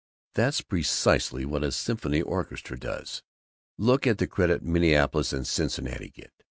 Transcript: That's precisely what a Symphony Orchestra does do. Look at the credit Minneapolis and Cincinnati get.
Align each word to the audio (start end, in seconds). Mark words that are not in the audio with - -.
That's 0.33 0.61
precisely 0.61 1.45
what 1.45 1.63
a 1.63 1.71
Symphony 1.71 2.23
Orchestra 2.23 2.75
does 2.75 3.21
do. 3.77 3.85
Look 3.85 4.07
at 4.07 4.17
the 4.17 4.25
credit 4.25 4.63
Minneapolis 4.63 5.31
and 5.31 5.45
Cincinnati 5.45 6.09
get. 6.09 6.31